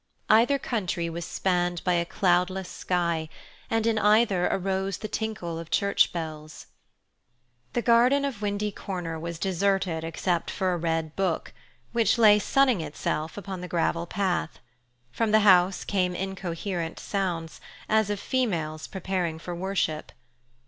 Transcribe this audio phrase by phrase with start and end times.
[0.31, 3.29] Either country was spanned by a cloudless sky,
[3.69, 6.65] and in either arose the tinkle of church bells.
[7.73, 11.53] The garden of Windy Corners was deserted except for a red book,
[11.91, 14.57] which lay sunning itself upon the gravel path.
[15.11, 20.11] From the house came incoherent sounds, as of females preparing for worship.